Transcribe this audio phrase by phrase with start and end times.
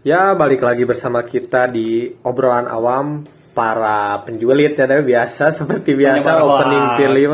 [0.00, 3.20] Ya, balik lagi bersama kita di obrolan awam
[3.52, 5.04] para penjulit ya Dew.
[5.04, 7.32] biasa seperti biasa Penyebar opening film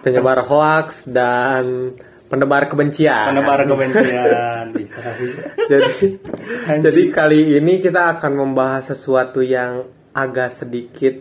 [0.00, 1.92] penyebar hoax dan
[2.24, 3.34] penebar kebencian.
[3.34, 5.02] Penebar kebencian bisa.
[5.66, 5.90] jadi
[6.78, 9.82] jadi kali ini kita akan membahas sesuatu yang
[10.12, 11.18] agak sedikit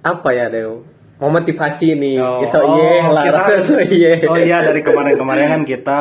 [0.00, 0.80] apa ya Dew?
[1.16, 2.16] Memotivasi nih.
[2.20, 3.22] Oh, So, iya lah.
[3.22, 4.20] kita harus- So, iya.
[4.26, 6.00] oh iya dari kemarin-kemarin kan kita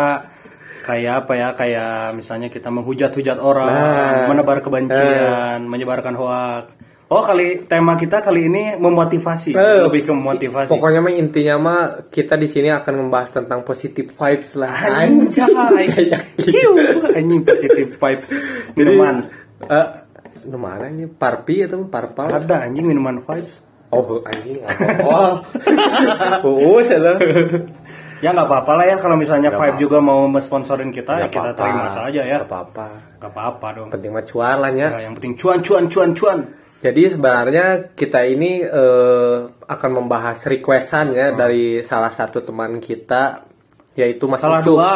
[0.85, 4.29] kayak apa ya kayak misalnya kita menghujat-hujat orang, Nah.
[4.29, 6.77] menebar kebencian, menyebarkan hoax.
[7.05, 10.69] Oh kali tema kita kali ini memotivasi, Eh, lebih ke memotivasi.
[10.73, 14.73] Pokoknya mah intinya mah kita di sini akan membahas tentang positive vibes lah.
[14.73, 15.85] Anjay,
[16.45, 16.69] Hiu,
[17.13, 18.23] anjing positive vibe
[18.73, 19.21] minuman.
[19.69, 19.87] Eh,
[20.49, 22.29] mana ini parpi atau parpal?
[22.29, 23.53] Ada anjing minuman vibes.
[23.93, 25.45] Oh, anjing apa?
[26.41, 27.21] Oh, saya
[28.25, 29.83] Ya nggak apa-apa lah ya kalau misalnya Nggak Vibe apa-apa.
[29.85, 32.37] juga mau sponsorin kita ya kita terima saja ya.
[32.41, 32.85] Gak apa-apa.
[33.21, 33.87] Gak apa-apa dong.
[33.93, 34.87] Penting mah cuan lah ya.
[34.89, 36.39] Ya, yang penting cuan cuan cuan cuan.
[36.81, 43.45] Jadi sebenarnya kita ini eh, akan membahas requestan ya dari salah satu teman kita
[43.93, 44.89] yaitu Mas Salah dua.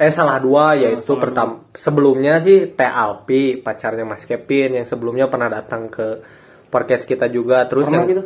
[0.00, 5.52] Eh salah dua yaitu pertama sebelumnya sih Teh Alpi pacarnya Mas Kevin yang sebelumnya pernah
[5.52, 6.24] datang ke
[6.72, 8.22] podcast kita juga terus Pernah yang gitu?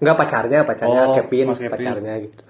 [0.00, 1.72] Enggak pacarnya, pacarnya Oh, Kevin, Mas Kevin.
[1.72, 2.42] pacarnya gitu.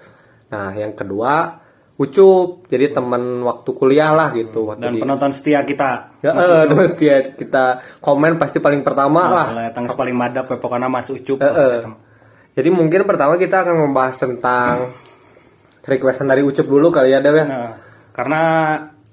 [0.51, 1.61] Nah, yang kedua
[2.01, 4.65] Ucup, jadi teman waktu kuliah lah gitu.
[4.65, 6.17] Waktu Dan di- penonton setia kita.
[6.25, 9.47] Ya, eh, terus dia kita komen pasti paling pertama lah.
[9.53, 11.37] Lah tangis paling madap pokoknya Mas Ucup.
[11.37, 11.85] Eh, eh.
[12.57, 14.97] Jadi mungkin pertama kita akan membahas tentang
[15.85, 17.45] requestan dari Ucup dulu kali ya, Dew ya.
[17.45, 17.71] Nah,
[18.09, 18.41] karena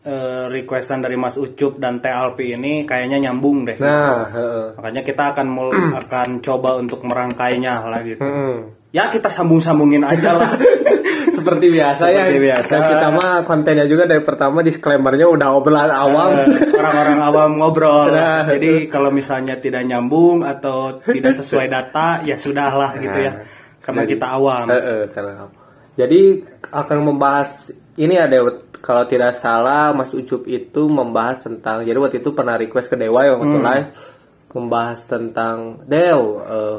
[0.09, 3.77] eh, requestan dari Mas Ucup dan Alpi ini kayaknya nyambung deh.
[3.77, 4.67] Nah, heeh.
[4.81, 5.77] Makanya kita akan mul-
[6.09, 8.25] akan coba untuk merangkainya lah gitu.
[8.89, 10.57] Ya kita sambung-sambungin aja lah.
[11.37, 12.29] Seperti biasa ya.
[12.29, 12.75] Seperti biasa.
[12.79, 16.31] Kita mah kontennya juga dari pertama disclaimernya udah obrolan awam.
[16.39, 18.11] Eh, orang-orang awam ngobrol.
[18.13, 18.47] Nah.
[18.49, 23.33] Jadi kalau misalnya tidak nyambung atau tidak sesuai data, ya sudahlah gitu ya.
[23.83, 24.67] Karena kita awam.
[24.69, 25.47] Eh, eh, karena?
[25.99, 26.21] Jadi
[26.71, 28.39] akan membahas ini ada
[28.79, 33.27] kalau tidak salah Mas Ucup itu membahas tentang jadi waktu itu pernah request ke Dewa
[33.27, 33.67] ya waktu Hmm.
[33.67, 33.89] live
[34.55, 36.79] membahas tentang Dew eh,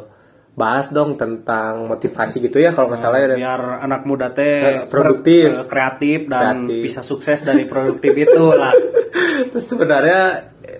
[0.59, 3.27] bahas dong tentang motivasi gitu ya kalau nggak salah ya.
[3.33, 5.47] Biar anak muda teh Eh, produktif.
[5.47, 6.83] ber- eh, kreatif dan Kreatif.
[6.83, 8.75] bisa sukses dari produktif itu lah.
[9.55, 10.21] Terus sebenarnya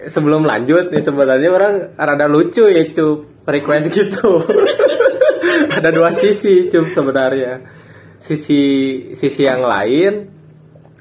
[0.05, 4.43] sebelum lanjut nih sebenarnya orang rada lucu ya Cup request gitu.
[5.79, 7.63] Ada dua sisi Cup sebenarnya.
[8.19, 8.61] Sisi
[9.15, 10.35] sisi yang lain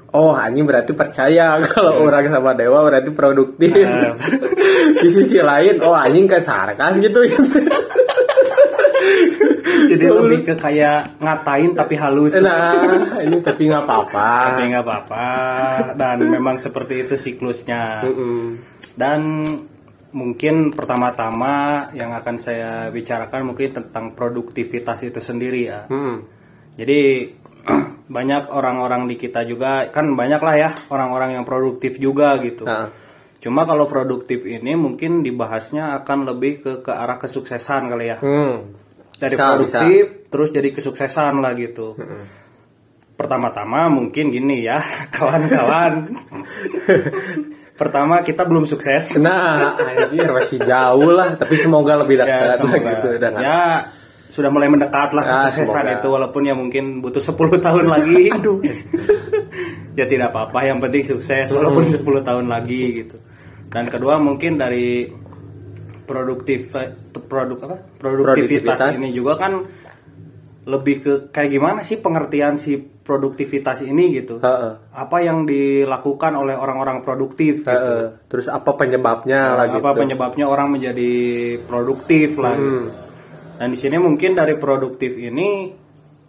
[0.09, 3.77] Oh anjing berarti percaya kalau orang sama dewa berarti produktif.
[3.77, 4.17] Nah.
[4.97, 7.19] Di sisi lain oh anjing ke sarkas gitu.
[9.89, 12.33] Jadi lebih ke kayak ngatain tapi halus.
[12.37, 14.29] nah ini tapi nggak apa-apa.
[14.53, 15.27] Tapi nggak apa-apa
[15.97, 18.05] dan memang seperti itu siklusnya.
[18.93, 19.21] Dan
[20.09, 25.85] mungkin pertama-tama yang akan saya bicarakan mungkin tentang produktivitas itu sendiri ya.
[25.89, 26.15] Mm.
[26.77, 27.01] Jadi
[28.15, 32.65] banyak orang-orang di kita juga kan banyak lah ya orang-orang yang produktif juga gitu.
[32.65, 32.89] Nah,
[33.39, 38.17] Cuma kalau produktif ini mungkin dibahasnya akan lebih ke ke arah kesuksesan kali ya.
[38.19, 38.55] hmm.
[39.19, 41.93] Dari Bisa, produktif terus jadi kesuksesan lah gitu.
[43.13, 44.79] Pertama-tama mungkin gini ya,
[45.15, 46.07] kawan-kawan.
[47.75, 49.15] Pertama kita belum sukses.
[49.17, 52.91] Nah, anjir masih jauh lah, tapi semoga lebih dekat Ya, semoga.
[52.91, 53.09] gitu.
[53.15, 53.59] Dan ya
[54.29, 55.95] sudah mulai mendekat lah Ah, kesuksesan semoga.
[55.95, 58.27] itu walaupun ya mungkin butuh 10 tahun lagi.
[58.35, 58.59] Aduh.
[59.99, 63.15] ya tidak apa-apa, yang penting sukses walaupun 10 tahun lagi gitu.
[63.67, 65.07] Dan kedua mungkin dari
[66.09, 66.73] produktif
[67.29, 67.77] produk apa?
[68.01, 68.97] Produktivitas, Produktivitas.
[68.97, 69.53] ini juga kan
[70.65, 74.41] lebih ke kayak gimana sih pengertian si produktivitas ini gitu.
[74.41, 74.73] Heeh.
[74.93, 77.69] Apa yang dilakukan oleh orang-orang produktif gitu.
[77.69, 78.25] Heeh.
[78.25, 79.81] Terus apa penyebabnya lah gitu.
[79.81, 81.11] apa penyebabnya orang menjadi
[81.65, 82.89] produktif lah gitu.
[82.89, 82.89] Hmm.
[83.59, 85.73] Dan di sini mungkin dari produktif ini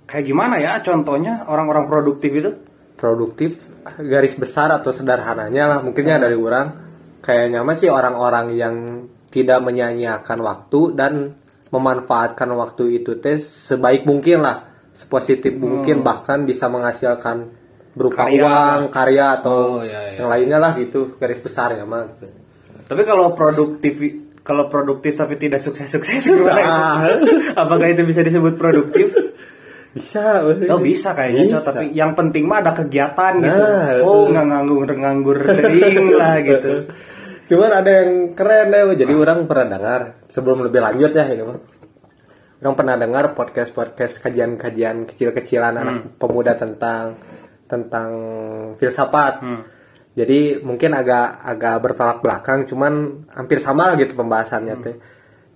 [0.08, 2.50] kayak gimana ya contohnya orang-orang produktif itu?
[2.96, 3.60] Produktif
[3.96, 6.66] garis besar atau sederhananya lah mungkinnya dari orang
[7.20, 8.74] kayaknya mah sih orang-orang yang
[9.30, 11.12] tidak menyanyiakan waktu dan
[11.70, 17.46] memanfaatkan waktu itu teh sebaik mungkin lah sepositif mungkin bahkan bisa menghasilkan
[17.94, 18.42] berupa Karya.
[18.42, 20.18] uang karya atau Oh, iya, iya.
[20.22, 22.26] yang lainnya lah gitu garis besarnya mah gitu.
[22.90, 23.94] Tapi kalau produktif
[24.42, 26.70] kalau produktif tapi tidak sukses-sukses gimana itu?
[26.74, 26.98] Ah.
[27.62, 29.14] Apakah itu bisa disebut produktif?
[29.90, 31.62] bisa Oh bisa kayaknya Cok.
[31.62, 31.70] Bisa.
[31.74, 33.58] tapi yang penting mah ada kegiatan gitu.
[33.58, 36.86] Nah, oh nggak nganggur nganggur kering lah gitu.
[37.50, 40.00] Cuman ada yang keren deh, jadi orang pernah dengar
[40.30, 41.58] sebelum lebih lanjut ya ini mah.
[42.62, 47.18] Orang pernah dengar podcast-podcast kajian-kajian kecil-kecilan anak pemuda tentang
[47.66, 48.10] tentang
[48.78, 49.34] filsafat.
[49.42, 49.66] Hmm.
[50.14, 54.96] Jadi mungkin agak agak bertolak belakang, cuman hampir sama lah gitu pembahasannya teh.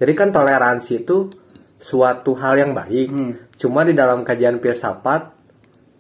[0.03, 1.31] Jadi kan toleransi itu
[1.79, 3.07] suatu hal yang baik.
[3.07, 3.33] Hmm.
[3.55, 5.31] Cuma di dalam kajian filsafat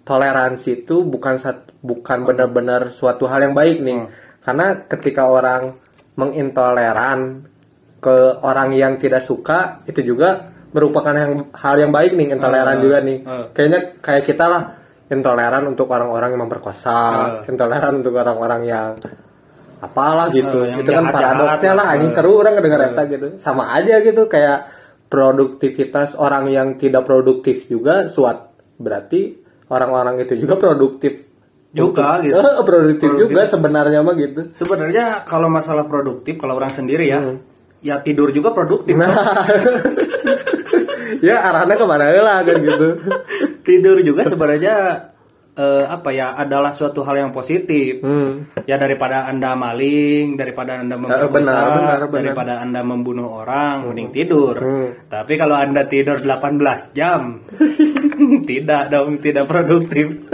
[0.02, 1.38] toleransi itu bukan
[1.86, 3.98] bukan benar-benar suatu hal yang baik nih.
[4.02, 4.10] Hmm.
[4.42, 5.83] Karena ketika orang
[6.14, 7.48] mengintoleran
[7.98, 12.82] ke orang yang tidak suka itu juga merupakan yang hal yang baik nih intoleran Ah,
[12.82, 13.18] juga nih.
[13.22, 13.46] ah.
[13.50, 14.62] Kayaknya kayak kita lah
[15.06, 17.28] intoleran untuk orang-orang yang memperkosa, Ah.
[17.46, 18.88] intoleran untuk orang-orang yang
[19.78, 20.64] apalah gitu.
[20.64, 21.86] Yang itu kan paradoksnya lah.
[21.92, 23.26] anjing seru orang kedengar eta gitu.
[23.36, 24.58] Sama aja gitu kayak
[25.08, 31.33] produktivitas orang yang tidak produktif juga suat berarti orang-orang itu juga produktif
[31.74, 32.38] Juga, gitu.
[32.38, 33.28] Eh, produktif, Produktif.
[33.28, 34.40] juga sebenarnya mah gitu.
[34.54, 37.42] Sebenarnya kalau masalah produktif kalau orang sendiri ya, Hmm.
[37.82, 38.94] ya tidur juga produktif.
[38.94, 39.10] Nah,
[41.20, 42.88] ya arahnya ke mana lah kan gitu.
[43.60, 44.74] tidur juga sebenarnya
[45.54, 48.02] eh, apa ya adalah suatu hal yang positif.
[48.02, 48.50] Hmm.
[48.66, 52.22] Ya daripada anda maling, daripada anda memperkosa, Eh, benar, benar, benar.
[52.22, 54.54] daripada anda membunuh orang, mending tidur.
[54.58, 54.88] Hmm.
[55.06, 57.46] Tapi kalau anda tidur 18 jam,
[58.50, 60.26] tidak dong, tidak produktif.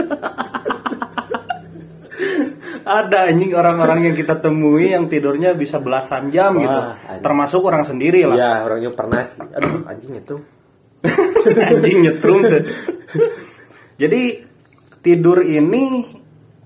[2.90, 6.80] Ada anjing orang-orang yang kita temui yang tidurnya bisa belasan jam Wah, gitu.
[6.82, 7.22] anjing.
[7.22, 8.34] Termasuk orang sendiri lah.
[8.34, 9.38] Ya orangnya pernah sih.
[9.46, 10.36] Aduh anjing itu.
[11.70, 12.62] anjing nyetrum tuh.
[13.94, 14.22] Jadi
[15.06, 16.02] tidur ini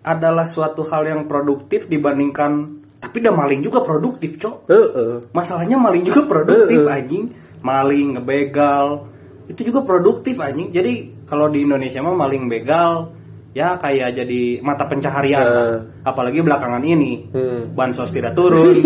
[0.00, 4.56] adalah suatu hal yang produktif dibandingkan tapi udah maling juga produktif, Cok.
[4.73, 5.12] Heeh.
[5.37, 6.97] Masalahnya maling juga produktif Eh, eh.
[6.97, 7.25] anjing.
[7.61, 9.12] Maling, ngebegal.
[9.44, 10.73] Itu juga produktif anjing.
[10.73, 13.12] Jadi kalau di Indonesia mah maling begal
[13.55, 15.47] ya kayak jadi mata pencaharian.
[15.47, 15.79] Lah.
[16.05, 17.31] Apalagi belakangan ini.
[17.31, 17.73] Hmm.
[17.73, 18.77] Bansos tidak turun.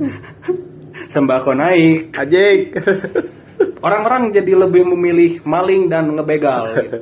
[1.12, 2.14] Sembako naik.
[2.14, 2.58] Anjing.
[3.84, 6.98] orang-orang jadi lebih memilih maling dan ngebegal gitu.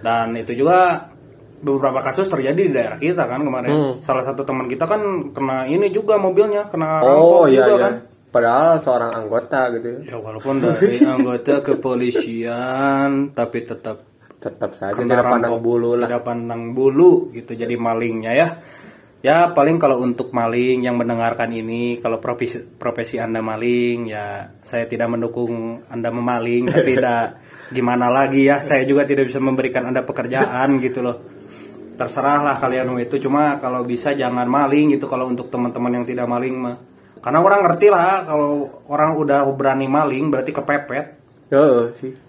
[0.00, 1.10] Dan itu juga
[1.56, 3.70] beberapa kasus terjadi di daerah kita kan kemarin.
[3.72, 3.94] Hmm.
[4.06, 7.82] Salah satu teman kita kan kena ini juga mobilnya kena oh rampok iya juga iya.
[7.82, 7.94] kan.
[8.26, 10.00] Padahal seorang anggota gitu ya.
[10.12, 14.15] Ya walaupun dari anggota kepolisian tapi tetap
[14.46, 16.06] Tetap saja tidak pandang bulu lah.
[16.06, 18.48] Tidak pandang bulu gitu jadi malingnya ya.
[19.26, 24.86] Ya paling kalau untuk maling yang mendengarkan ini kalau profesi profesi Anda maling ya saya
[24.86, 27.42] tidak mendukung Anda memaling tapi tidak
[27.74, 31.16] gimana lagi ya saya juga tidak bisa memberikan Anda pekerjaan gitu loh.
[31.96, 36.30] Terserah lah kalian itu cuma kalau bisa jangan maling gitu kalau untuk teman-teman yang tidak
[36.30, 36.76] maling mah.
[37.18, 41.06] Karena orang ngerti lah kalau orang udah berani maling berarti kepepet
[41.50, 42.25] Heeh sih.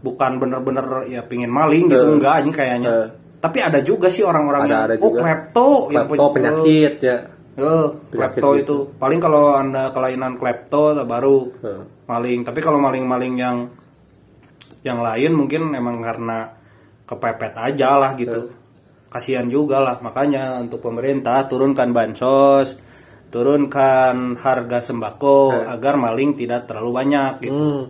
[0.00, 2.14] Bukan bener-bener ya pingin maling gitu Eh.
[2.16, 3.08] enggak ini kayaknya Eh.
[3.38, 7.16] tapi ada juga sih orang-orang Ada- yang ada oh klepto yang punya- penyakit ya.
[7.52, 8.58] Penyakit klepto gitu.
[8.58, 11.82] itu paling kalau anda kelainan klepto baru Heeh.
[12.06, 13.56] maling tapi kalau maling-maling yang
[14.80, 16.56] yang lain mungkin emang karena
[17.04, 18.48] kepepet aja lah gitu
[19.06, 22.78] kasihan juga lah makanya untuk pemerintah turunkan bansos
[23.30, 27.82] turunkan harga sembako agar maling tidak terlalu banyak gitu Hmm.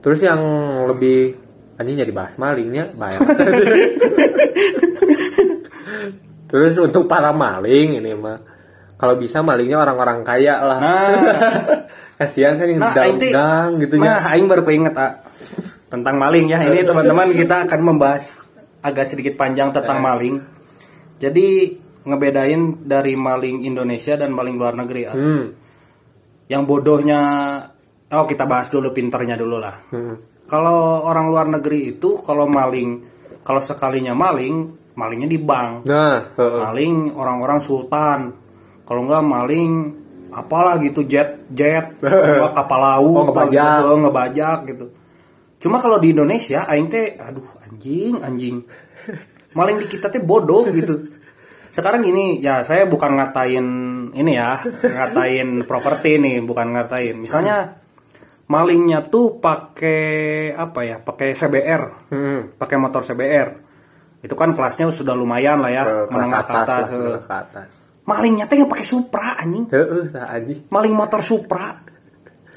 [0.00, 0.40] Terus yang
[0.86, 1.36] lebih
[1.76, 3.20] anjing jadi bahas malingnya bayar.
[6.50, 8.38] Terus untuk para maling ini mah
[8.98, 10.78] kalau bisa malingnya orang-orang kaya lah.
[10.78, 11.08] nah
[12.20, 14.36] Kasihan kan yang Nah, nah, aing teh- gang gitu Nah, ya.
[14.36, 15.24] aing baru keinget ah,
[15.88, 16.60] tentang maling ya.
[16.60, 18.44] Ini teman-teman kita akan membahas
[18.84, 20.36] agak sedikit panjang tentang maling.
[21.16, 25.02] Jadi ngebedain dari maling Indonesia dan maling luar negeri.
[25.08, 25.16] ah.
[25.16, 25.44] Hmm.
[26.44, 27.20] Yang bodohnya
[28.10, 29.76] oh kita bahas dulu pinternya dulu lah.
[29.90, 30.14] Hmm.
[30.44, 33.06] Kalau orang luar negeri itu kalau maling
[33.40, 35.86] kalau sekalinya maling, malingnya di bank.
[35.86, 36.60] Nah, heeh.
[36.60, 38.34] Maling orang-orang sultan.
[38.84, 39.72] Kalau enggak maling
[40.30, 43.78] apalah gitu jet jet nggak kapal laut Oh, ngebajak.
[43.82, 44.86] gitu, ngebajak gitu.
[45.60, 48.56] Cuma kalau di Indonesia aing teh aduh anjing anjing.
[49.58, 51.10] Maling di kita teh bodoh gitu.
[51.70, 53.66] Sekarang ini ya saya bukan ngatain
[54.10, 57.14] ini ya, ngatain properti nih, bukan ngatain.
[57.18, 57.78] Misalnya
[58.50, 60.02] malingnya tuh pakai
[60.52, 60.96] apa ya?
[60.98, 62.40] Pakai CBR Hmm.
[62.52, 63.48] pakai motor CBR
[64.20, 67.20] itu kan kelasnya sudah lumayan lah ya Ke kelas menengah ke atas atas lah, eh.
[67.22, 67.70] ke atas.
[68.02, 70.58] malingnya teh yang pakai Supra anjing Heeh, anjing.
[70.66, 71.78] maling motor Supra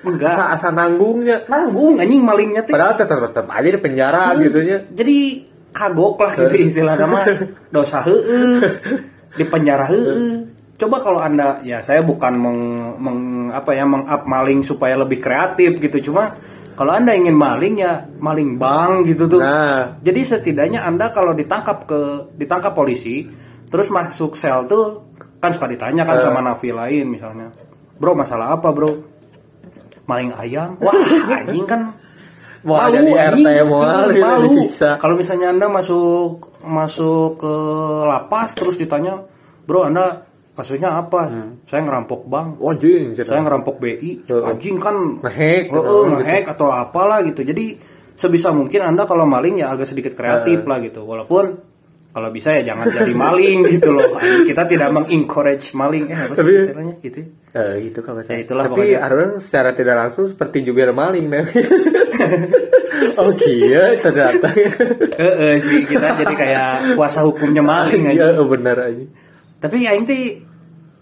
[0.01, 1.47] enggak Asa asa nanggungnya.
[1.47, 4.83] nanggung anjing malingnya teh Padahal tetap tetap aja di penjara gitu nya.
[4.89, 5.17] jadi
[5.71, 7.19] kagok lah gitu istilah nama
[7.71, 8.59] dosa heeh
[9.31, 10.52] di penjara heeh
[10.83, 12.59] coba kalau anda ya saya bukan meng,
[12.99, 16.35] meng- apa ya mengup maling supaya lebih kreatif gitu cuma
[16.73, 21.85] kalau anda ingin maling ya maling bank gitu tuh Nah, Jadi setidaknya Anda kalau ditangkap
[21.85, 21.99] ke
[22.33, 23.29] ditangkap polisi,
[23.69, 25.05] terus masuk sel tuh
[25.37, 26.23] kan suka ditanya kan Eh.
[26.25, 27.53] sama nafi lain misalnya.
[28.01, 28.89] Bro, masalah apa, Bro?
[30.09, 30.75] Maling ayam.
[30.81, 30.97] Wah,
[31.45, 31.93] anjing kan
[32.63, 34.95] Mau ada di RT, gitu, disiksa.
[34.95, 37.53] Kalau misalnya Anda masuk masuk ke
[38.07, 39.19] lapas terus ditanya,
[39.67, 40.23] bro anda
[40.53, 41.29] kasusnya apa?
[41.65, 42.57] Saya ngerampok bank.
[42.57, 44.43] Anjing, saya ngerampok BI Heeh.
[44.45, 45.89] anjing kan Ngehack, Oh, gitu.
[45.89, 47.41] oh, ngehack atau apalah gitu.
[47.41, 47.77] Jadi
[48.13, 51.01] sebisa mungkin anda kalau maling ya agak sedikit kreatif lah gitu.
[51.01, 51.73] Walaupun
[52.13, 54.13] kalau bisa ya jangan jadi maling gitu loh.
[54.45, 56.07] Kita tidak mengencourage maling.
[56.07, 56.95] Eh apa sih Tapi- istilahnya?
[56.99, 57.21] Gitu
[57.53, 58.33] Eh, gitu kalau salah.
[58.33, 61.45] Ya, itulah Tapi orang secara tidak langsung seperti jubir maling nah.
[63.21, 64.47] oh iya ternyata.
[65.17, 65.85] eh eh, sih.
[65.85, 68.33] Kita jadi kayak kuasa hukumnya maling aja.
[68.33, 69.05] Iya benar aja.
[69.63, 70.43] Tapi ya ini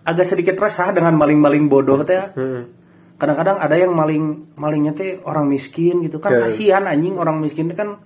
[0.05, 2.29] agak sedikit resah dengan maling-maling bodoh teh ya.
[2.37, 2.69] Hmm.
[3.17, 6.45] kadang-kadang ada yang maling malingnya teh orang miskin gitu kan Oke.
[6.45, 7.97] kasihan anjing orang miskin itu kan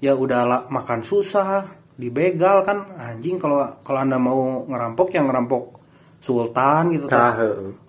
[0.00, 5.81] ya udah la- makan susah dibegal kan anjing kalau kalau anda mau ngerampok yang ngerampok
[6.22, 7.34] sultan gitu Tah,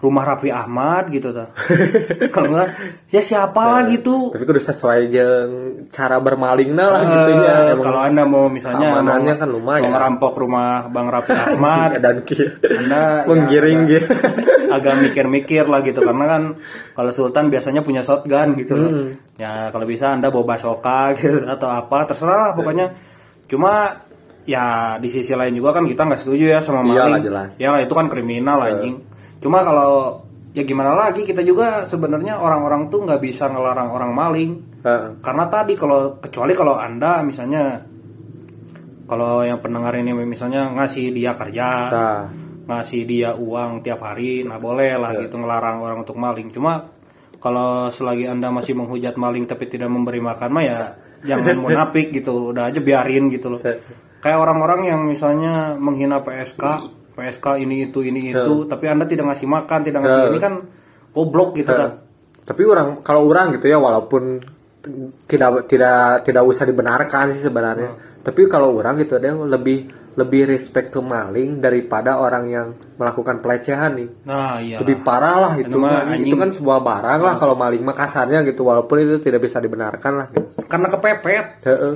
[0.02, 1.54] rumah Raffi Ahmad gitu tah
[2.34, 2.74] kalau enggak
[3.14, 5.52] ya siapa lah gitu Tapi kudu sesuai jeung
[5.94, 7.56] cara bermalingna lah Eh, gitu ya.
[7.78, 9.86] Emang kalau anda mau misalnya keamanannya kan lumayan.
[9.86, 14.10] mau ngerampok rumah Bang Raffi Ahmad dan anda ya, menggiring gitu.
[14.74, 16.44] agak mikir-mikir lah gitu karena kan
[16.98, 18.74] kalau Sultan biasanya punya shotgun gitu.
[18.74, 19.08] Hmm.
[19.38, 22.98] Ya kalau bisa Anda bawa basoka gitu atau apa terserah lah pokoknya.
[23.46, 24.02] Cuma
[24.44, 27.24] ya di sisi lain juga kan kita nggak setuju ya sama Iyalah, maling.
[27.24, 27.50] jelas.
[27.60, 28.96] Ya itu kan kriminal anjing.
[29.40, 30.24] Cuma kalau
[30.54, 34.52] ya gimana lagi kita juga sebenarnya orang-orang tuh nggak bisa ngelarang orang maling.
[34.84, 35.20] Heeh.
[35.24, 37.84] Karena tadi kalau kecuali kalau Anda misalnya
[39.04, 42.24] kalau yang pendengar ini misalnya ngasih dia kerja, Tah.
[42.64, 46.88] ngasih dia uang tiap hari nah boleh lah gitu ngelarang orang untuk maling cuma
[47.44, 50.80] kalau selagi anda masih menghujat maling tapi tidak memberi makan mah ya
[51.28, 53.62] jangan munafik gitu udah aja biarin gitu loh
[54.24, 56.64] kayak orang-orang yang misalnya menghina PSK
[57.14, 60.54] PSK ini itu ini itu tapi anda tidak ngasih makan tidak ngasih ini kan
[61.14, 62.02] goblok gitu kan
[62.44, 64.44] Tapi orang kalau orang gitu ya walaupun
[65.32, 67.96] tidak tidak tidak usah dibenarkan sih sebenarnya.
[67.96, 68.20] Hmm.
[68.20, 72.68] Tapi kalau orang gitu dia lebih lebih respect ke maling daripada orang yang
[73.00, 74.10] melakukan pelecehan nih.
[74.28, 76.30] nah iya Lebih parah lah itu Itu mah anjing.
[76.30, 80.12] Itu kan sebuah barang lah kalau maling mah kasarnya gitu walaupun itu tidak bisa dibenarkan
[80.14, 80.28] lah.
[80.30, 80.68] Gitu.
[80.68, 81.94] karena kepepet Heeh.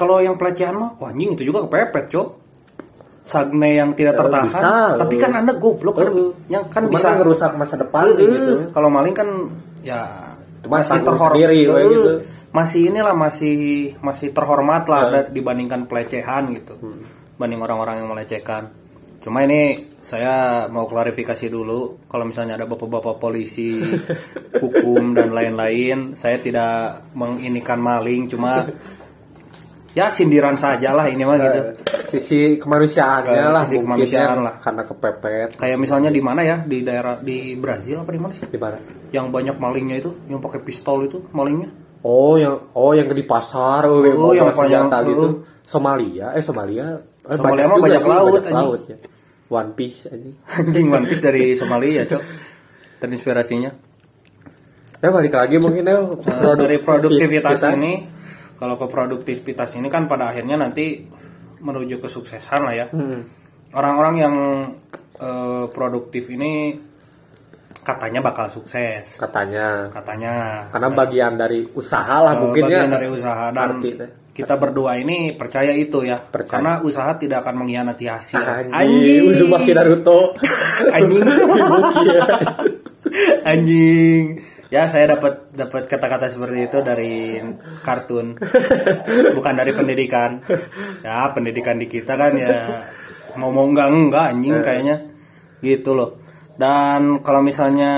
[0.00, 2.28] Kalau yang pelecehan mah wah anjing itu juga kepepet cok
[3.30, 5.20] sagne yang tidak Eh, tertahan bisa, tapi eh.
[5.22, 6.10] kan anda goblok kan
[6.50, 8.52] yang kan bisa kan ngerusak masa depan Eh, gitu.
[8.74, 9.28] Kalau maling kan
[9.86, 12.10] ya Cuma masih terhormat sendiri, Eh, gitu.
[12.50, 13.56] Masih inilah masih
[14.02, 15.30] masih terhormat lah Eh.
[15.30, 16.74] dibandingkan pelecehan gitu.
[16.82, 17.06] Hmm.
[17.38, 18.74] Banding orang-orang yang melecehkan.
[19.22, 19.78] Cuma ini
[20.10, 23.78] saya mau klarifikasi dulu kalau misalnya ada bapak-bapak polisi,
[24.64, 28.66] hukum dan lain-lain, saya tidak menginikan maling cuma
[29.90, 31.60] ya sindiran saja lah ini mah gitu.
[32.06, 34.54] Sisi kemanusiaannya Eh, lah sisi mungkin kemanusiaan ya, lah.
[34.58, 38.46] karena kepepet Kayak misalnya di mana ya di daerah di Brazil apa di mana sih?
[38.46, 38.78] di mana?
[39.10, 41.70] yang banyak malingnya itu yang pakai pistol itu malingnya
[42.00, 45.20] Oh yang oh yang di pasar, oh, yang Oh, bawa yang senjata gitu.
[45.20, 45.32] oh.
[45.62, 46.86] Somalia, eh Somalia,
[47.20, 48.96] eh, Somalia mah juga banyak sih, laut, banyak laut ya.
[49.50, 50.30] One Piece aja.
[50.58, 52.22] anjing One Piece dari Somalia cok
[52.98, 53.70] terinspirasinya
[54.96, 58.04] Ya balik lagi mungkin ya Nah, dari produktivitas ini
[58.60, 61.08] kalau ke produktivitas ini kan pada akhirnya nanti
[61.58, 62.86] menuju kesuksesan lah ya.
[62.92, 63.24] Hmm.
[63.70, 64.34] orang-orang yang
[65.16, 66.76] eh, produktif ini
[67.80, 69.16] katanya bakal sukses.
[69.16, 69.88] Katanya.
[69.88, 70.66] Katanya.
[70.68, 72.84] Karena bagian dari usaha lah Eh, mungkin ya.
[72.84, 73.44] bagian dari usaha.
[73.48, 73.90] Dan Arti
[74.30, 76.16] kita berdua ini percaya itu ya.
[76.18, 76.50] Percaya.
[76.50, 78.40] karena usaha tidak akan mengkhianati hasil.
[78.70, 80.34] Anjing, Uzumaki Naruto.
[80.90, 81.22] anjing.
[83.44, 84.24] Anjing
[84.70, 87.42] ya saya dapat dapat kata-kata seperti itu dari
[87.82, 88.38] kartun.
[89.36, 90.40] Bukan dari pendidikan.
[91.02, 92.86] Ya pendidikan di kita kan ya
[93.36, 94.96] mau mau enggak enggak anjing kayaknya.
[95.60, 96.22] Gitu loh.
[96.54, 97.92] Dan kalau misalnya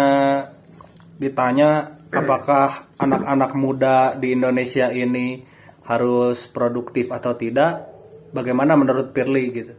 [1.20, 5.44] ditanya apakah anak-anak muda di Indonesia ini
[5.86, 7.88] harus produktif atau tidak
[8.32, 9.74] bagaimana menurut Pirli gitu?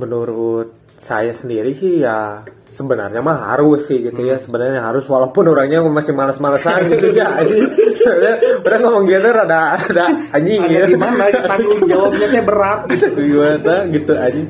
[0.00, 4.36] Menurut saya sendiri sih ya sebenarnya mah harus sih gitu ya.
[4.36, 7.40] Sebenarnya harus walaupun orangnya masih malas-malesan gitu ya.
[7.40, 7.66] Anjing.
[7.96, 10.84] soalnya orang ngomong gitu rada rada anjing ya?
[10.86, 12.80] Gimana tanggung jawabnya teh berat.
[12.92, 14.42] Gitu gimana gitu aja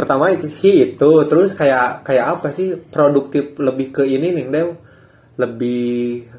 [0.00, 1.10] pertama itu sih itu.
[1.28, 2.72] Terus kayak kayak apa sih?
[2.76, 4.68] Produktif lebih ke ini nih Dew.
[5.36, 5.92] Lebih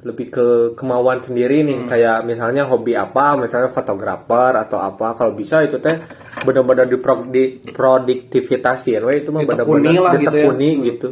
[0.05, 1.85] lebih ke kemauan sendiri nih.
[1.85, 3.37] Kayak misalnya hobi apa?
[3.37, 5.13] Misalnya fotografer atau apa?
[5.13, 5.97] Kalau bisa itu teh
[6.31, 6.97] benar-benar di,
[7.27, 7.43] di
[7.75, 10.11] produktivitasin weh itu mah benar-benar gitu ya.
[10.15, 11.09] ditekuni gitu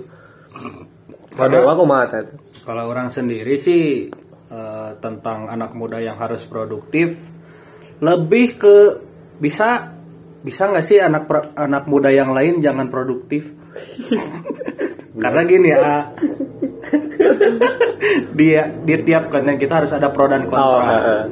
[1.39, 2.11] kalau aku mah
[2.67, 4.11] Kalau orang sendiri sih
[4.51, 7.15] eh, tentang anak muda yang harus produktif
[7.99, 8.77] lebih ke
[9.39, 9.95] bisa
[10.39, 13.47] bisa nggak sih anak pro- anak muda yang lain jangan produktif?
[15.23, 16.07] Karena gini ya
[18.35, 20.95] dia di tiap konten kita harus ada pro dan kontra.
[20.95, 21.23] Oh.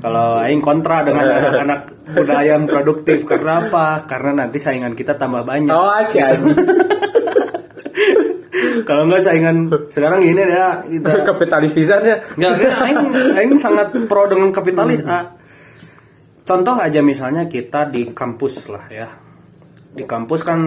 [0.00, 1.80] Kalau aing kontra dengan anak-anak
[2.12, 4.04] budaya yang produktif karena apa?
[4.04, 5.72] Karena nanti saingan kita tambah banyak.
[5.72, 6.44] Oh, anjing.
[8.88, 12.16] Kalau nggak saingan sekarang gini ya kita Kapitalis pisan ya.
[12.34, 13.00] Nggak, aing,
[13.38, 15.04] aing sangat pro dengan kapitalis.
[15.06, 15.38] ah.
[16.42, 19.08] Contoh aja misalnya kita di kampus lah ya.
[19.94, 20.60] Di kampus kan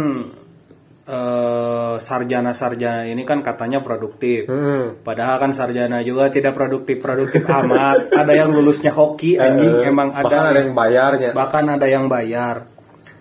[1.03, 4.47] eh, sarjana-sarjana ini kan katanya produktif.
[4.47, 4.99] Hmm.
[4.99, 8.09] Padahal kan sarjana juga tidak produktif-produktif amat.
[8.23, 10.59] Ada yang lulusnya hoki anjing Eh, emang bahkan ada ada.
[10.63, 11.29] yang bayarnya.
[11.31, 12.55] Bahkan ada yang bayar.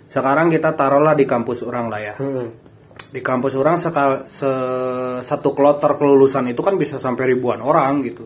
[0.08, 2.14] Sekarang kita taruhlah di kampus orang lah ya.
[2.16, 2.48] Hmm.
[3.12, 8.24] Di kampus orang sekal, se- satu kloter kelulusan itu kan bisa sampai ribuan orang gitu.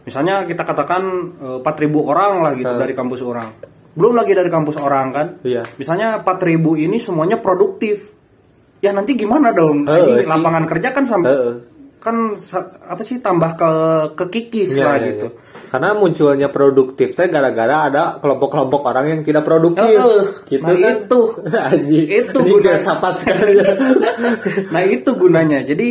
[0.00, 1.02] Misalnya kita katakan
[1.38, 3.48] eh, 4.000 orang lah gitu dari kampus orang.
[3.90, 5.26] Belum lagi dari kampus orang kan.
[5.42, 5.66] Iya.
[5.74, 8.19] Misalnya 4.000 ini semuanya produktif.
[8.80, 9.84] Ya nanti gimana dong?
[9.84, 10.28] Eh, Ini sih.
[10.28, 11.52] lapangan kerja kan sampai Eh,
[12.00, 12.16] kan
[12.82, 13.70] apa sih tambah ke
[14.16, 15.26] kekikis Iya, lah iya, gitu.
[15.28, 15.48] iya.
[15.70, 19.84] Karena munculnya produktif teh gara-gara ada kelompok-kelompok orang yang tidak produktif.
[19.86, 20.94] Eh, gitu nah kan.
[20.96, 21.20] itu.
[21.70, 22.06] Anjing.
[22.08, 23.70] Itu Ini guna- filsafat sekali ya.
[24.74, 25.62] Nah itu gunanya.
[25.62, 25.88] Jadi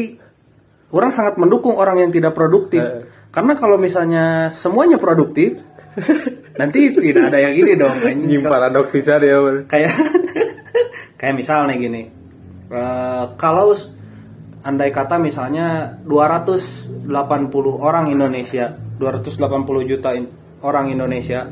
[0.90, 2.82] orang sangat mendukung orang yang tidak produktif.
[2.82, 3.06] Eh.
[3.30, 5.62] Karena kalau misalnya semuanya produktif,
[6.60, 7.94] nanti tidak ada yang ini dong.
[7.94, 9.38] Anjing paradoks bisa dia.
[9.70, 9.94] Kayak
[11.16, 12.04] kayak misalnya gini.
[12.70, 13.74] Eh, kalau
[14.62, 17.10] andai kata misalnya 280
[17.76, 19.42] orang Indonesia, 280
[19.84, 21.48] juta in- orang Indonesia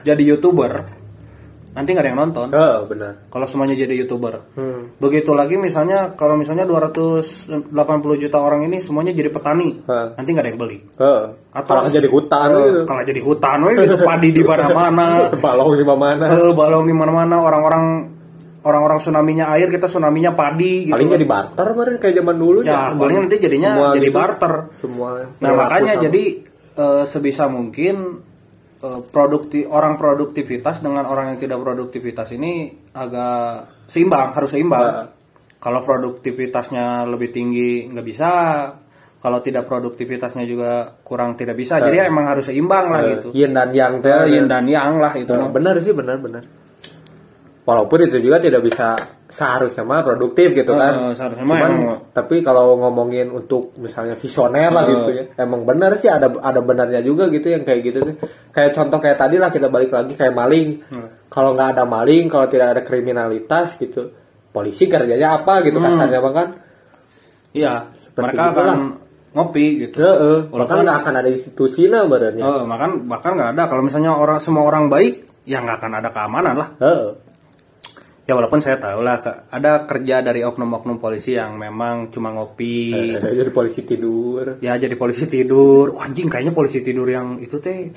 [0.00, 0.80] jadi youtuber,
[1.70, 2.48] nanti nggak ada yang nonton.
[2.50, 3.20] Oh, benar.
[3.28, 4.40] Kalau semuanya jadi youtuber.
[4.56, 4.96] Hmm.
[4.96, 7.68] Begitu lagi misalnya kalau misalnya 280
[8.16, 10.06] juta orang ini semuanya jadi petani, Heeh.
[10.16, 10.78] nanti nggak ada yang beli.
[10.96, 12.80] Oh, Atau kalau jadi hutan Eh, gitu.
[12.88, 15.06] Kalau jadi hutan, gitu, padi di mana-mana,
[15.44, 16.24] Balong di mana?
[16.26, 17.84] eh, balong di mana-mana, orang-orang
[18.60, 20.94] orang-orang tsunaminya air, kita tsunaminya padi gitu.
[20.94, 24.16] Paling jadi barter kemarin kayak zaman dulu Ya, paling nanti jadinya Semua jadi gitu.
[24.18, 24.52] barter.
[24.76, 25.08] Semua.
[25.40, 26.04] Nah makanya sama.
[26.04, 26.22] jadi
[26.76, 27.94] eh, sebisa mungkin
[28.78, 34.84] eh, produkti orang produktivitas dengan orang yang tidak produktivitas ini agak seimbang harus seimbang.
[34.84, 35.08] Nah.
[35.60, 38.30] Kalau produktivitasnya lebih tinggi nggak bisa,
[39.20, 41.76] kalau tidak produktivitasnya juga kurang tidak bisa.
[41.76, 43.28] Jadi emang harus seimbang lah Eh, gitu.
[43.36, 44.08] yin dan yang teh.
[44.08, 45.28] Eh, yin dan yang lah itu.
[45.28, 46.44] Nah, benar sih benar benar.
[47.60, 48.96] Walaupun itu juga tidak bisa
[49.26, 50.90] seharusnya mah produktif gitu kan.
[50.90, 55.62] Eh, seharusnya mah Cuman, emang- tapi kalau ngomongin untuk misalnya visioner lah gitu ya, emang
[55.62, 58.14] benar sih ada ada benarnya juga gitu yang kayak gitu tuh.
[58.50, 60.82] Kayak contoh kayak tadi lah kita balik lagi kayak maling.
[60.88, 61.08] Hmm.
[61.28, 64.08] Kalau nggak ada maling, kalau tidak ada kriminalitas gitu,
[64.50, 65.94] polisi kerjanya apa gitu Hmm.
[65.94, 66.48] kasarnya bang kan?
[67.50, 68.66] Iya, Seperti mereka itulah.
[68.66, 68.78] akan
[69.30, 69.96] ngopi gitu.
[70.00, 72.42] Heeh, bahkan Walaupun- nggak akan ada institusi nah badannya.
[72.42, 73.62] Eh, bahkan bahkan nggak ada.
[73.68, 75.14] Kalau misalnya orang semua orang baik,
[75.46, 76.68] ya nggak akan ada keamanan lah.
[76.82, 77.10] Heeh.
[78.30, 79.18] Ya walaupun saya tahu lah
[79.50, 82.94] ada kerja dari oknum-oknum polisi yang memang cuma ngopi.
[82.94, 84.62] Eh, Jadi polisi tidur.
[84.62, 85.98] Ya jadi polisi tidur.
[85.98, 87.90] Wah, anjing kayaknya polisi tidur yang itu teh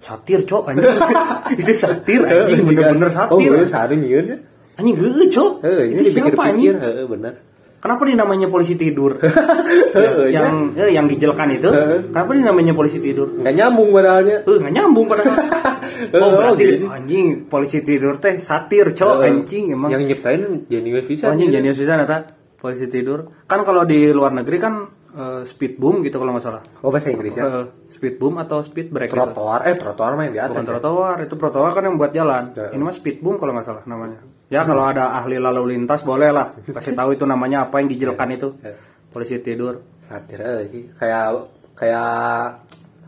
[0.00, 0.88] satir cok anjing.
[1.60, 3.52] itu satir anjing bener-bener Oh, satir.
[3.52, 4.38] bener sehari nyieun ya.
[4.80, 5.52] Anjing heueuh cok.
[5.68, 6.76] Ini itu siapa anjing?
[7.12, 7.32] benar.
[7.82, 9.18] Kenapa dinamanya polisi tidur?
[9.18, 11.66] Heeh, yang eh, yang dijelkan itu.
[12.14, 13.34] Kenapa dinamanya polisi tidur?
[13.42, 14.36] Nggak nyambung padahalnya.
[14.46, 15.34] Eh nggak nyambung padahal.
[16.02, 16.86] Oh, oh berarti gini.
[16.90, 19.28] anjing polisi tidur teh satir cok Heeh.
[19.30, 19.86] anjing emang.
[19.94, 21.30] Yang nyiptain jenius bisa.
[21.30, 22.26] Oh, anjing jenius bisa nata
[22.58, 23.30] polisi tidur.
[23.46, 24.74] Kan kalau di luar negeri kan
[25.14, 26.62] eh, speed boom gitu kalau nggak salah.
[26.82, 27.46] Oh bahasa Inggris ya.
[27.46, 29.18] Eh, speed boom atau speed break gitu.
[29.18, 30.58] Trotoar, eh trotoar mah yang di atas.
[30.58, 30.70] Bukan ya.
[30.74, 32.50] trotoar, itu trotoar kan yang buat jalan.
[32.50, 32.74] Ya.
[32.74, 34.18] Ini mah speed boom kalau nggak salah namanya.
[34.52, 38.36] Ya kalau ada ahli lalu lintas boleh lah kasih tahu itu namanya apa yang dijelkan
[38.36, 38.52] itu.
[38.60, 38.76] Ya.
[39.08, 39.80] Polisi tidur.
[40.04, 40.92] Satir aja sih.
[40.92, 42.12] Kayak kayak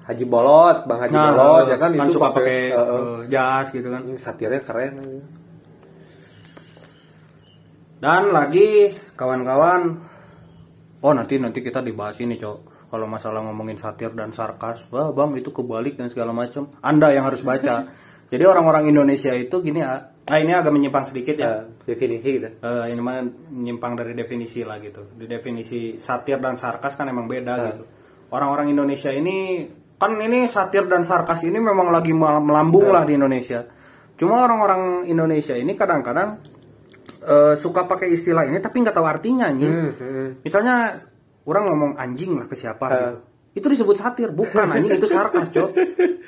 [0.05, 3.67] Haji Bolot, Bang Haji Nah, Bolot ya kan, itu suka pakai eh, eh, eh, jas
[3.73, 4.05] gitu kan.
[4.05, 4.95] ini satirnya keren.
[8.05, 9.83] Dan lagi kawan-kawan,
[11.01, 12.89] oh nanti nanti kita dibahas ini cok.
[12.93, 16.69] Kalau masalah ngomongin satir dan sarkas, wah bang itu kebalik dan segala macam.
[16.85, 17.89] Anda yang harus baca.
[18.33, 21.45] Jadi orang-orang Indonesia itu gini ya, nah ini agak menyimpang sedikit ya.
[21.45, 22.49] Ya, definisi gitu.
[22.49, 23.21] Eh, ini mah
[23.53, 25.05] menyimpang dari definisi lah gitu.
[25.13, 27.61] Di definisi satir dan sarkas kan emang beda Ah.
[27.69, 27.85] gitu.
[28.33, 33.01] Orang-orang Indonesia ini kan ini satir dan sarkas ini memang lagi melambung Ah.
[33.01, 33.69] lah di Indonesia.
[34.17, 36.41] Cuma orang-orang Indonesia ini kadang-kadang
[37.25, 39.73] eh, suka pakai istilah ini tapi nggak tahu artinya anjing.
[39.73, 40.29] Hmm, hmm.
[40.45, 41.05] Misalnya
[41.45, 42.93] orang ngomong anjing lah ke siapa Ah.
[42.93, 43.17] gitu.
[43.55, 45.71] Itu disebut satir, bukan anjing itu sarkas, Cok.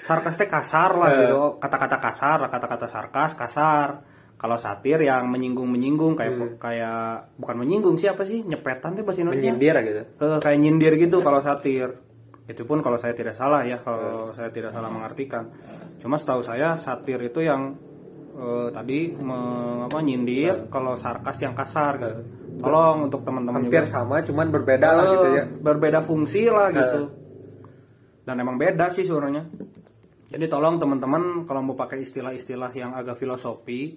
[0.02, 1.18] Sarkas teh kasar lah Ah.
[1.18, 1.38] gitu.
[1.58, 3.88] Kata-kata kasar kata-kata sarkas kasar.
[4.36, 6.54] Kalau satir yang menyinggung-menyinggung kayak Hmm.
[6.56, 8.44] kayak bukan menyinggung siapa sih?
[8.44, 9.48] Nyepetan tuh bahasa Indonesia.
[9.48, 10.02] Menyindir gitu.
[10.22, 11.88] Eh, kayak nyindir gitu kalau satir.
[12.46, 15.50] Itu pun kalau saya tidak salah ya, kalau saya tidak salah mengartikan.
[15.98, 17.74] Cuma setahu saya satir itu yang
[18.36, 22.20] eh, tadi me- apa nyindir, kalau sarkas yang kasar gitu.
[22.56, 23.92] Tolong untuk teman-teman Hampir juga.
[23.92, 25.44] sama, cuman berbeda lah gitu ya.
[25.44, 27.26] Eh, berbeda fungsi lah gitu
[28.26, 29.46] dan emang beda sih suaranya
[30.26, 33.94] Jadi tolong teman-teman kalau mau pakai istilah-istilah yang agak filosofi,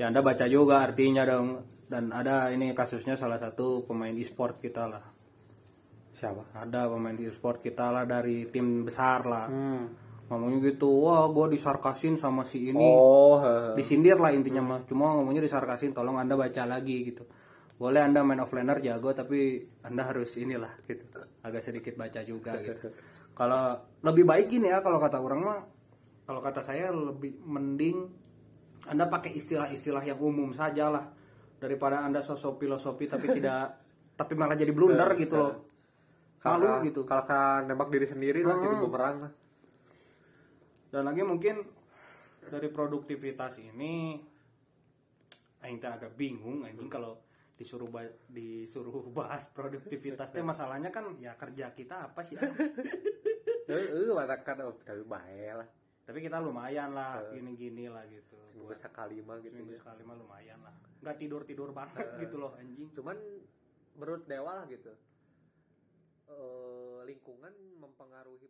[0.00, 1.60] ya Anda baca juga artinya dong.
[1.84, 5.04] Dan ada ini kasusnya salah satu pemain e-sport kita lah.
[6.16, 6.56] Siapa?
[6.56, 9.44] Ada pemain e-sport kita lah dari tim besar lah.
[9.52, 9.92] Hmm.
[10.32, 12.80] Ngomongnya gitu, wah gue disarkasin sama si ini.
[12.80, 13.76] Oh, heeh.
[13.76, 14.80] Disindir lah intinya mah.
[14.88, 17.28] Cuma ngomongnya disarkasin, tolong Anda baca lagi gitu.
[17.78, 21.06] Boleh Anda main offlaner jago tapi Anda harus inilah gitu.
[21.46, 22.90] Agak sedikit baca juga gitu.
[23.38, 25.60] Kalau lebih baik gini ya kalau kata orang mah
[26.26, 28.10] kalau kata saya lebih mending
[28.90, 31.06] Anda pakai istilah-istilah yang umum saja lah
[31.62, 33.78] daripada Anda sosok filosofi tapi tidak
[34.18, 35.54] tapi malah jadi blunder gitu loh.
[36.42, 37.00] Malu Kalau gitu.
[37.06, 38.82] Kalau kan nembak diri sendiri lah jadi Hmm.
[38.82, 39.32] bumerang lah.
[40.90, 41.62] Dan lagi mungkin
[42.42, 44.18] dari produktivitas ini
[45.62, 47.18] Aing agak bingung anjing kalau
[47.58, 52.38] disuruh ba- disuruh bahas produktivitas teh masalahnya kan ya kerja kita apa sih?
[53.68, 55.68] Heeh, matakan oh, tapi bae lah.
[56.08, 58.40] tapi kita lumayan lah gini-gini lah gitu.
[58.48, 59.52] Seminggu sekali mah gitu.
[59.52, 60.72] seminggu sekali mah lumayan lah.
[61.04, 62.88] Nggak tidur tidur banget gitu loh anjing.
[62.96, 63.20] Cuman
[63.92, 64.88] menurut Dewa lah gitu.
[66.32, 68.48] Eh, lingkungan mempengaruhi